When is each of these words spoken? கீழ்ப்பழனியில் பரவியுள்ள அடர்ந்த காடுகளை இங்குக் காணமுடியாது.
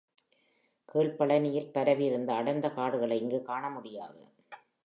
கீழ்ப்பழனியில் 0.89 1.69
பரவியுள்ள 1.71 2.33
அடர்ந்த 2.33 2.69
காடுகளை 2.71 3.19
இங்குக் 3.19 3.49
காணமுடியாது. 3.49 4.21